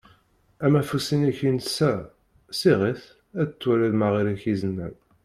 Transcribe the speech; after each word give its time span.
Amafus-inek 0.65 1.39
insa. 1.49 1.93
Siɣ-it 2.59 3.03
ad 3.41 3.49
twaliḍ 3.59 3.93
ma 3.97 4.07
ɣer-k 4.13 4.43
izenan. 4.53 4.95